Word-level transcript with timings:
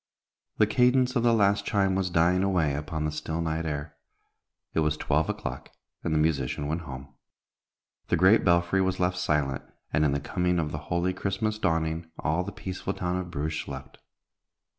The 0.57 0.65
cadence 0.65 1.15
of 1.15 1.21
the 1.21 1.31
last 1.31 1.63
chime 1.63 1.93
was 1.93 2.09
dying 2.09 2.41
away 2.41 2.73
upon 2.73 3.05
the 3.05 3.11
still 3.11 3.39
night 3.39 3.67
air. 3.67 3.97
It 4.73 4.79
was 4.79 4.97
twelve 4.97 5.29
o'clock, 5.29 5.69
and 6.03 6.11
the 6.11 6.17
musician 6.17 6.65
went 6.65 6.81
home. 6.81 7.13
The 8.07 8.17
great 8.17 8.43
belfry 8.43 8.81
was 8.81 8.99
left 8.99 9.19
silent, 9.19 9.63
and 9.93 10.03
in 10.03 10.11
the 10.11 10.19
coming 10.19 10.57
of 10.57 10.71
the 10.71 10.79
holy 10.89 11.13
Christmas 11.13 11.59
dawning 11.59 12.09
all 12.17 12.43
the 12.43 12.51
peaceful 12.51 12.93
town 12.95 13.17
of 13.17 13.29
Bruges 13.29 13.59
slept. 13.61 13.99